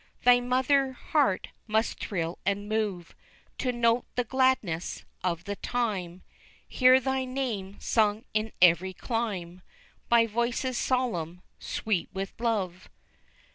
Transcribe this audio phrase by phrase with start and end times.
[0.23, 3.13] Thy mother heart must thrill and move
[3.59, 6.23] To note the gladness of the time,
[6.67, 9.61] Hear thy name sung in every clime
[10.09, 12.89] By voices solemn sweet with love.